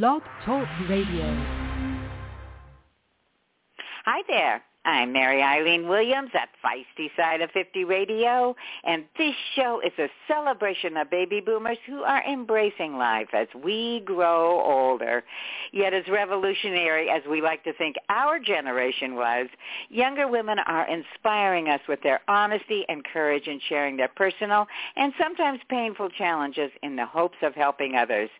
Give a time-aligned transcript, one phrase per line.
[0.00, 1.26] Blog Talk Radio.
[4.06, 4.62] Hi there.
[4.84, 10.08] I'm Mary Eileen Williams at Feisty Side of 50 Radio, and this show is a
[10.26, 15.22] celebration of baby boomers who are embracing life as we grow older.
[15.70, 19.46] Yet as revolutionary as we like to think our generation was,
[19.88, 25.12] younger women are inspiring us with their honesty and courage in sharing their personal and
[25.16, 28.30] sometimes painful challenges in the hopes of helping others.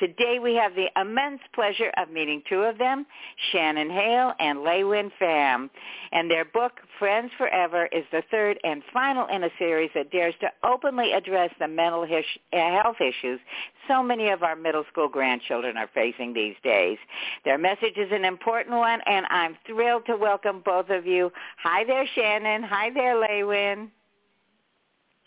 [0.00, 3.06] Today we have the immense pleasure of meeting two of them,
[3.52, 5.70] Shannon Hale and LeUyen Pham
[6.12, 10.34] and their book, Friends Forever, is the third and final in a series that dares
[10.40, 13.40] to openly address the mental uh, health issues
[13.88, 16.98] so many of our middle school grandchildren are facing these days.
[17.44, 21.32] Their message is an important one, and I'm thrilled to welcome both of you.
[21.62, 22.62] Hi there, Shannon.
[22.62, 23.88] Hi there, LeUyen.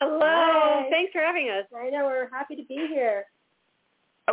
[0.01, 0.19] Hello.
[0.21, 0.87] Hi.
[0.89, 1.65] Thanks for having us.
[1.75, 3.25] I know we're happy to be here.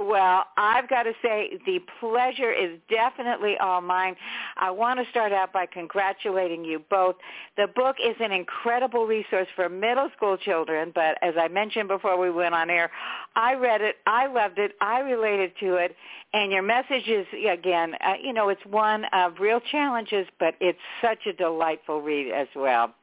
[0.01, 4.17] Well, I've got to say the pleasure is definitely all mine.
[4.57, 7.17] I want to start out by congratulating you both.
[7.59, 12.19] The book is an incredible resource for middle school children, but as I mentioned before
[12.19, 12.91] we went on air,
[13.37, 15.95] I read it, I loved it, I related to it,
[16.33, 20.79] and your message is, again, uh, you know, it's one of real challenges, but it's
[21.03, 22.95] such a delightful read as well.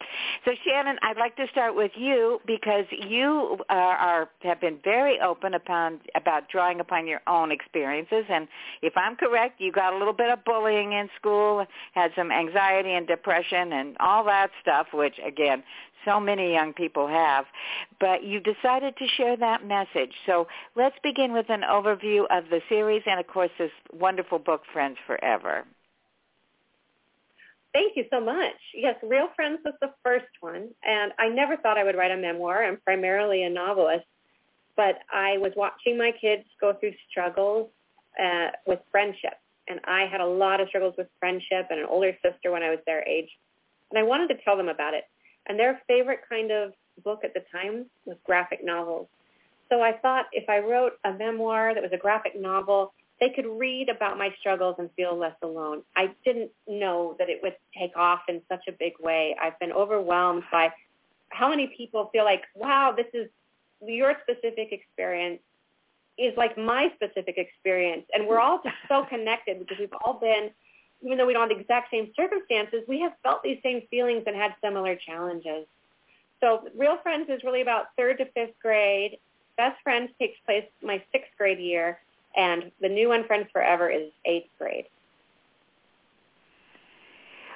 [0.45, 5.19] So Shannon, I'd like to start with you because you uh, are have been very
[5.19, 8.47] open upon about drawing upon your own experiences, and
[8.81, 12.93] if I'm correct, you got a little bit of bullying in school, had some anxiety
[12.93, 15.63] and depression, and all that stuff, which again,
[16.05, 17.45] so many young people have.
[17.99, 20.13] But you decided to share that message.
[20.25, 24.61] So let's begin with an overview of the series and, of course, this wonderful book,
[24.71, 25.65] Friends Forever.
[27.73, 28.55] Thank you so much.
[28.73, 32.17] Yes, Real Friends was the first one, and I never thought I would write a
[32.17, 32.65] memoir.
[32.65, 34.05] I'm primarily a novelist,
[34.75, 37.69] but I was watching my kids go through struggles
[38.19, 42.17] uh, with friendship, and I had a lot of struggles with friendship and an older
[42.23, 43.29] sister when I was their age,
[43.91, 45.03] and I wanted to tell them about it.
[45.45, 49.07] And their favorite kind of book at the time was graphic novels.
[49.69, 53.45] So I thought if I wrote a memoir that was a graphic novel, they could
[53.45, 55.83] read about my struggles and feel less alone.
[55.95, 59.35] I didn't know that it would take off in such a big way.
[59.41, 60.71] I've been overwhelmed by
[61.29, 63.29] how many people feel like, wow, this is
[63.85, 65.39] your specific experience
[66.17, 68.05] is like my specific experience.
[68.13, 70.49] And we're all just so connected because we've all been
[71.01, 74.23] even though we don't have the exact same circumstances, we have felt these same feelings
[74.27, 75.65] and had similar challenges.
[76.41, 79.17] So Real Friends is really about third to fifth grade.
[79.57, 81.99] Best Friends takes place my sixth grade year,
[82.35, 84.85] and the new one, Friends Forever, is eighth grade.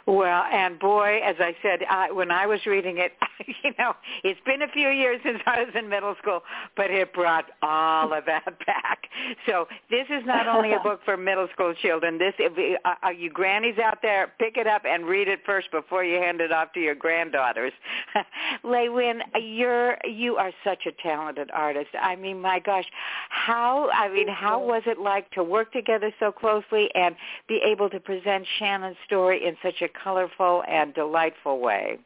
[0.05, 3.13] Well, and boy, as I said, I, when I was reading it,
[3.63, 3.93] you know,
[4.23, 6.41] it's been a few years since I was in middle school,
[6.75, 9.07] but it brought all of that back.
[9.45, 12.17] So this is not only a book for middle school children.
[12.17, 14.33] This, uh, are you grannies out there?
[14.39, 17.71] Pick it up and read it first before you hand it off to your granddaughters.
[18.65, 21.89] LeUyen, you're you are such a talented artist.
[21.99, 22.85] I mean, my gosh,
[23.29, 23.89] how?
[23.91, 27.15] I mean, how was it like to work together so closely and
[27.47, 31.99] be able to present Shannon's story in such a colorful and delightful way.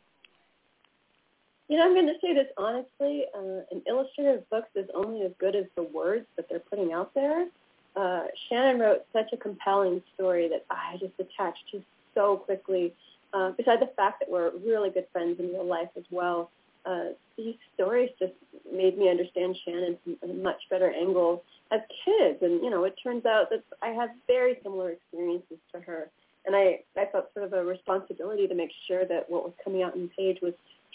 [1.68, 3.26] You know, I'm going to say this honestly.
[3.36, 7.14] Uh, an illustrator's books is only as good as the words that they're putting out
[7.14, 7.48] there.
[7.96, 11.82] Uh, Shannon wrote such a compelling story that I just attached to
[12.14, 12.94] so quickly.
[13.34, 16.50] Uh, besides the fact that we're really good friends in real life as well,
[16.86, 18.34] uh, these stories just
[18.72, 22.38] made me understand Shannon from a much better angle as kids.
[22.42, 26.10] And, you know, it turns out that I have very similar experiences to her
[26.48, 29.84] and I, I felt sort of a responsibility to make sure that what was coming
[29.84, 30.54] out in the page was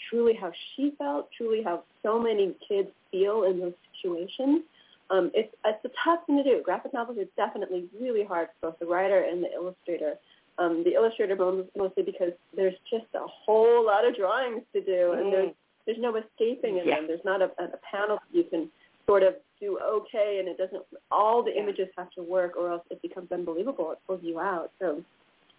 [0.09, 4.63] truly how she felt, truly how so many kids feel in those situations.
[5.09, 6.61] Um, it's, it's a tough thing to do.
[6.63, 10.15] Graphic novels are definitely really hard for both the writer and the illustrator.
[10.57, 15.31] Um, the illustrator mostly because there's just a whole lot of drawings to do, and
[15.33, 15.53] there's
[15.85, 16.95] there's no escaping in yeah.
[16.95, 17.07] them.
[17.07, 18.69] There's not a, a panel you can
[19.07, 20.83] sort of do okay, and it doesn't.
[21.11, 23.91] All the images have to work, or else it becomes unbelievable.
[23.91, 24.71] It pulls you out.
[24.79, 25.03] So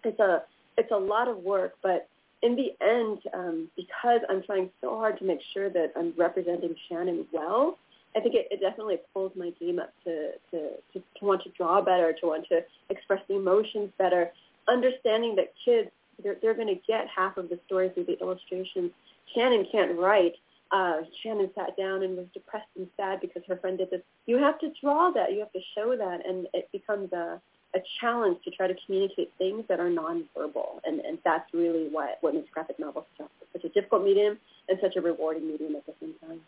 [0.04, 0.42] it's a
[0.76, 2.08] it's a lot of work, but
[2.42, 6.74] in the end, um, because I'm trying so hard to make sure that I'm representing
[6.88, 7.78] Shannon well,
[8.16, 11.50] I think it, it definitely pulls my game up to, to, to, to want to
[11.50, 14.30] draw better, to want to express the emotions better,
[14.68, 15.90] understanding that kids,
[16.22, 18.92] they're, they're going to get half of the story through the illustrations.
[19.34, 20.34] Shannon can't write.
[20.70, 24.02] Uh, Shannon sat down and was depressed and sad because her friend did this.
[24.26, 25.32] You have to draw that.
[25.32, 27.40] You have to show that, and it becomes a
[27.74, 32.18] a challenge to try to communicate things that are nonverbal, and, and that's really what,
[32.20, 34.38] what makes graphic novels such a difficult medium
[34.68, 36.40] and such a rewarding medium at the same time.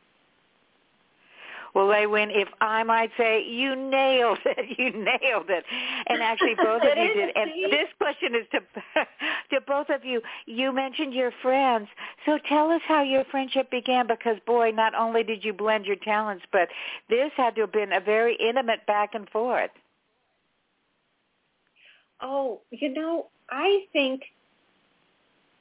[1.75, 4.67] Well, LeUyen, if I might say, you nailed it.
[4.79, 5.65] You nailed it.
[6.07, 7.37] And actually, both of you did.
[7.37, 8.61] And this question is to
[9.51, 10.23] to both of you.
[10.47, 11.89] You mentioned your friends,
[12.25, 14.07] so tell us how your friendship began.
[14.07, 16.69] Because boy, not only did you blend your talents, but
[17.11, 19.71] this had to have been a very intimate back and forth.
[22.21, 24.23] Oh, you know, I think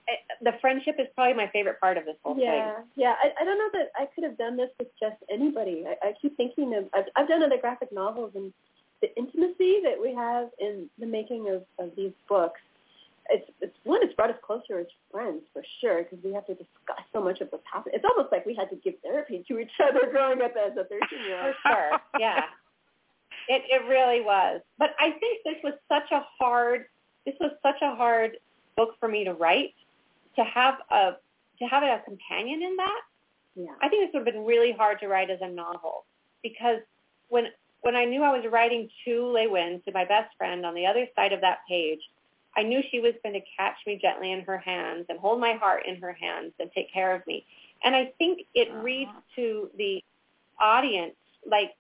[0.08, 2.86] eh, the friendship is probably my favorite part of this whole yeah, thing.
[2.96, 5.86] Yeah, I, I don't know that I could have done this with just anybody.
[5.88, 8.54] I, I keep thinking of I've, I've done other graphic novels and
[9.02, 12.62] the intimacy that we have in the making of, of these books.
[13.30, 14.02] It's, it's one.
[14.04, 17.42] It's brought us closer as friends for sure because we have to discuss so much
[17.42, 17.96] of what's happening.
[17.96, 20.86] It's almost like we had to give therapy to each other growing up as a
[20.86, 21.56] thirteen year old.
[21.64, 22.42] For sure, yeah.
[23.48, 24.62] It it really was.
[24.78, 26.86] But I think this was such a hard
[27.26, 28.38] this was such a hard
[28.78, 29.74] book for me to write.
[30.36, 31.14] To have a
[31.60, 33.02] to have a companion in that,
[33.56, 33.76] Yeah.
[33.82, 36.06] I think this would have been really hard to write as a novel
[36.44, 36.80] because
[37.30, 37.48] when
[37.82, 41.08] when I knew I was writing to LeUyen, to my best friend on the other
[41.16, 42.00] side of that page,
[42.58, 45.54] I knew she was going to catch me gently in her hands and hold my
[45.54, 47.46] heart in her hands and take care of me.
[47.84, 48.82] And I think it Uh-huh.
[48.82, 50.04] reads to the
[50.60, 51.16] audience
[51.46, 51.76] like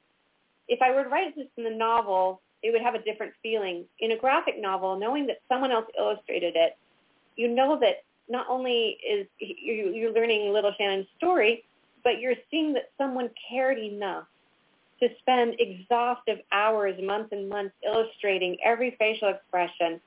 [0.67, 3.85] if I were to write this in a novel, it would have a different feeling.
[3.99, 6.77] In a graphic novel, knowing that someone else illustrated it,
[7.35, 11.63] you know that not only is you- you're learning Little Shannon's story,
[12.03, 14.27] but you're seeing that someone cared enough
[14.99, 20.01] to spend exhaustive hours, months and months illustrating every facial expression.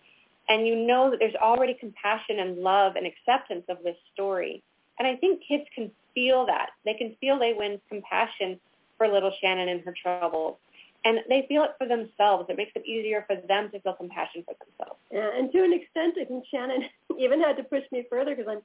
[0.49, 4.63] And you know that there's already compassion and love and acceptance of this story.
[4.99, 6.71] And I think kids can feel that.
[6.85, 8.59] They can feel LeUyen's compassion
[8.99, 10.59] for little Shannon and her troubles.
[11.05, 12.47] And they feel it for themselves.
[12.51, 15.01] It makes it easier for them to feel compassion for themselves.
[15.13, 16.85] Yeah, and to an extent, I think Shannon
[17.19, 18.61] even had to push me further because I'm,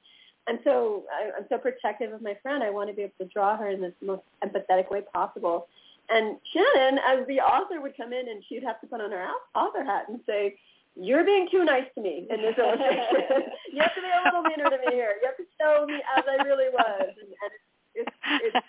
[0.48, 1.04] I'm so,
[1.38, 2.62] I'm so protective of my friend.
[2.62, 5.68] I want to be able to draw her in the most empathetic way possible.
[6.10, 9.24] And Shannon, as the author, would come in and she'd have to put on her
[9.24, 10.58] au- author hat and say,
[10.96, 13.48] "You're being too nice to me in this illustration.
[13.72, 15.14] you have to be a little meaner to me here.
[15.22, 17.52] You have to show me as I really was." And, and
[17.94, 18.08] it,
[18.54, 18.64] it,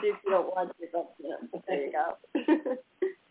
[0.00, 1.36] do if you don't want to, but you
[1.68, 2.76] there you go.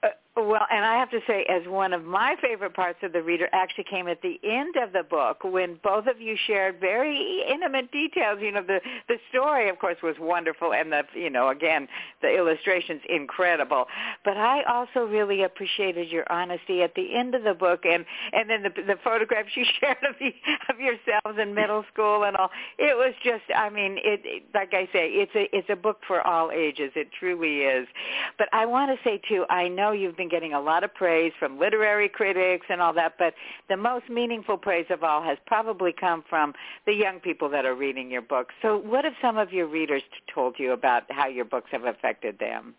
[0.01, 0.07] Uh,
[0.37, 3.47] well, and I have to say, as one of my favorite parts of the reader
[3.51, 7.91] actually came at the end of the book when both of you shared very intimate
[7.91, 8.39] details.
[8.41, 11.87] You know, the the story, of course, was wonderful, and the you know, again,
[12.21, 13.85] the illustrations incredible.
[14.23, 18.49] But I also really appreciated your honesty at the end of the book, and and
[18.49, 20.33] then the the photographs you shared of the
[20.69, 22.49] of yourselves in middle school and all.
[22.77, 25.99] It was just, I mean, it, it like I say, it's a it's a book
[26.07, 26.91] for all ages.
[26.95, 27.87] It truly is.
[28.37, 31.31] But I want to say too, I know you've been getting a lot of praise
[31.39, 33.33] from literary critics and all that, but
[33.69, 36.53] the most meaningful praise of all has probably come from
[36.85, 38.53] the young people that are reading your books.
[38.61, 40.01] So what have some of your readers
[40.35, 42.75] told you about how your books have affected them?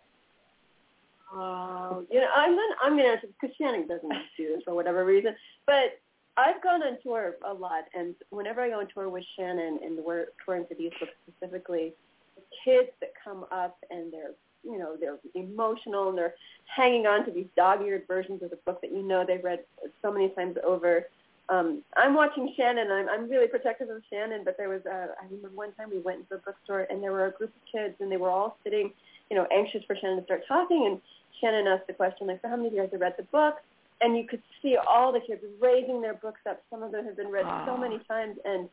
[1.32, 5.04] Oh, you know, I'm gonna I'm gonna answer because Shannon doesn't do this for whatever
[5.06, 5.34] reason.
[5.64, 5.98] But
[6.36, 10.04] I've gone on tour a lot, and whenever I go on tour with Shannon, and
[10.04, 11.94] we're touring for these books specifically,
[12.36, 14.32] the kids that come up and they're
[14.64, 16.34] you know they're emotional and they're
[16.66, 19.60] hanging on to these dog-eared versions of the book that you know they've read
[20.02, 21.06] so many times over.
[21.48, 22.90] Um, I'm watching Shannon.
[22.90, 25.98] I'm I'm really protective of Shannon, but there was a, I remember one time we
[25.98, 28.56] went into a bookstore and there were a group of kids and they were all
[28.62, 28.92] sitting,
[29.30, 31.00] you know, anxious for Shannon to start talking and
[31.40, 33.56] Shannon asked the question like, so how many of you guys have read the book?
[34.02, 36.62] And you could see all the kids raising their books up.
[36.70, 38.66] Some of them have been read so many times, and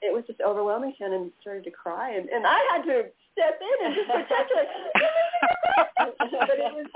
[0.00, 0.92] it was just overwhelming.
[0.98, 5.00] Shannon started to cry, and, and I had to step in and just protect her.
[5.76, 6.86] but it was,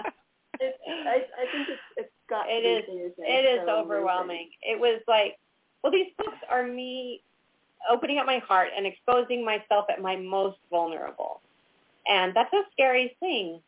[0.61, 3.13] it, I, I think it's, it's got It is-.
[3.19, 4.51] It is so overwhelming.
[4.63, 5.39] It was like,
[5.83, 7.23] well, these books are me
[7.91, 11.41] opening up my heart and exposing myself at my most vulnerable.
[12.09, 13.61] And that's a scary thing.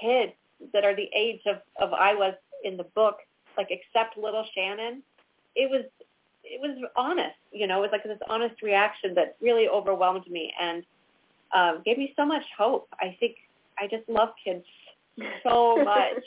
[0.00, 0.32] Kids
[0.72, 3.16] that are the age of, of I was in the book,
[3.56, 5.02] like except little Shannon,
[5.54, 5.84] it was
[6.44, 10.52] it was honest, you know, it was like this honest reaction that really overwhelmed me
[10.60, 10.84] and
[11.54, 12.88] um, gave me so much hope.
[13.00, 13.36] I think
[13.82, 14.64] I just love kids
[15.42, 16.22] so much.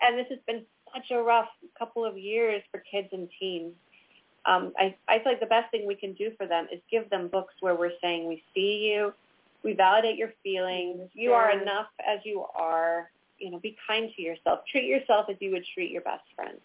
[0.00, 0.62] and this has been
[0.94, 3.74] such a rough couple of years for kids and teens.
[4.44, 7.08] Um, I, I feel like the best thing we can do for them is give
[7.10, 9.12] them books where we're saying we see you,
[9.62, 13.10] we validate your feelings, you are enough as you are.
[13.38, 14.60] You know, be kind to yourself.
[14.70, 16.58] Treat yourself as you would treat your best friend.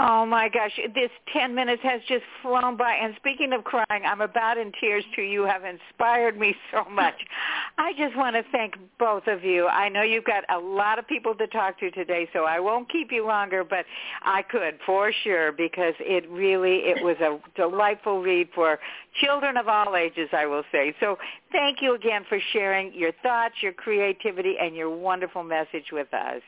[0.00, 2.92] Oh my gosh, this 10 minutes has just flown by.
[2.94, 5.22] And speaking of crying, I'm about in tears too.
[5.22, 7.16] You have inspired me so much.
[7.78, 9.66] I just want to thank both of you.
[9.66, 12.88] I know you've got a lot of people to talk to today, so I won't
[12.88, 13.86] keep you longer, but
[14.22, 18.78] I could for sure because it really, it was a delightful read for
[19.20, 20.94] children of all ages, I will say.
[21.00, 21.18] So
[21.50, 26.42] thank you again for sharing your thoughts, your creativity, and your wonderful message with us.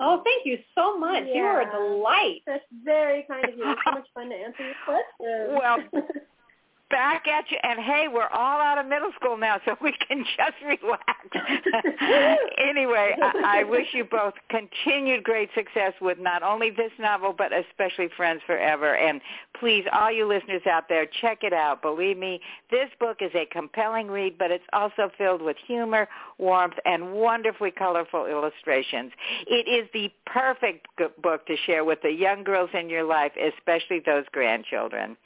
[0.00, 1.24] Oh, thank you so much.
[1.26, 1.34] Yeah.
[1.34, 2.42] You are a delight.
[2.46, 3.70] That's very kind of you.
[3.70, 5.58] It's so much fun to answer your questions.
[5.60, 5.78] Well,
[6.90, 7.58] back at you.
[7.62, 11.10] And hey, we're all out of middle school now, so we can just relax.
[12.58, 17.52] anyway, I, I wish you both continued great success with not only this novel, but
[17.52, 18.96] especially Friends Forever.
[18.96, 19.20] And
[19.58, 21.82] please, all you listeners out there, check it out.
[21.82, 26.74] Believe me, this book is a compelling read, but it's also filled with humor, warmth,
[26.84, 29.12] and wonderfully colorful illustrations.
[29.46, 30.86] It is the perfect
[31.22, 35.16] book to share with the young girls in your life, especially those grandchildren.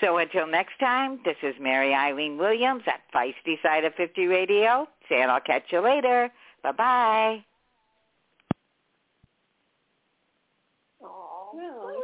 [0.00, 4.86] So until next time, this is Mary Eileen Williams at Feisty Side of 50 Radio,
[5.08, 6.30] saying I'll catch you later.
[6.62, 7.44] Bye-bye.
[11.02, 11.50] Aw.
[11.54, 12.01] Well,